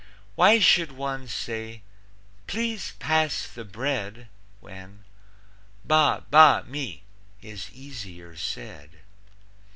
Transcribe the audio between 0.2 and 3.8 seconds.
Why should one say, "Please pass the